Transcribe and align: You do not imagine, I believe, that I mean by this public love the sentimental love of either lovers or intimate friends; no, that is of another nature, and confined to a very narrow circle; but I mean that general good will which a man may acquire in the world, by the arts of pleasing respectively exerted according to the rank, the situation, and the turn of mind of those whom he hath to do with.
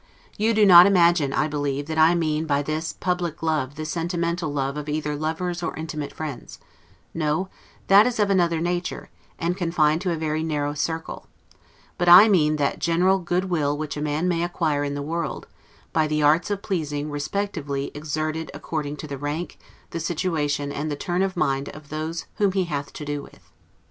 You 0.35 0.55
do 0.55 0.65
not 0.65 0.87
imagine, 0.87 1.31
I 1.31 1.47
believe, 1.47 1.85
that 1.85 1.99
I 1.99 2.15
mean 2.15 2.47
by 2.47 2.63
this 2.63 2.91
public 2.91 3.43
love 3.43 3.75
the 3.75 3.85
sentimental 3.85 4.51
love 4.51 4.75
of 4.75 4.89
either 4.89 5.15
lovers 5.15 5.61
or 5.61 5.75
intimate 5.75 6.11
friends; 6.11 6.57
no, 7.13 7.49
that 7.85 8.07
is 8.07 8.19
of 8.19 8.31
another 8.31 8.59
nature, 8.59 9.11
and 9.37 9.55
confined 9.55 10.01
to 10.01 10.11
a 10.11 10.15
very 10.15 10.41
narrow 10.41 10.73
circle; 10.73 11.27
but 11.99 12.09
I 12.09 12.27
mean 12.27 12.55
that 12.55 12.79
general 12.79 13.19
good 13.19 13.45
will 13.51 13.77
which 13.77 13.95
a 13.95 14.01
man 14.01 14.27
may 14.27 14.43
acquire 14.43 14.83
in 14.83 14.95
the 14.95 15.03
world, 15.03 15.45
by 15.93 16.07
the 16.07 16.23
arts 16.23 16.49
of 16.49 16.63
pleasing 16.63 17.11
respectively 17.11 17.91
exerted 17.93 18.49
according 18.55 18.97
to 18.97 19.07
the 19.07 19.19
rank, 19.19 19.59
the 19.91 19.99
situation, 19.99 20.71
and 20.71 20.89
the 20.89 20.95
turn 20.95 21.21
of 21.21 21.37
mind 21.37 21.69
of 21.69 21.89
those 21.89 22.25
whom 22.37 22.53
he 22.53 22.63
hath 22.63 22.91
to 22.93 23.05
do 23.05 23.21
with. 23.21 23.51